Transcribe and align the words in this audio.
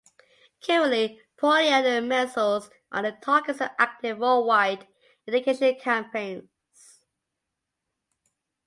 Currently, 0.65 1.21
polio 1.37 1.69
and 1.85 2.09
measles 2.09 2.71
are 2.91 3.03
the 3.03 3.11
targets 3.21 3.61
of 3.61 3.69
active 3.77 4.17
worldwide 4.17 4.87
eradication 5.27 5.79
campaigns. 5.79 7.03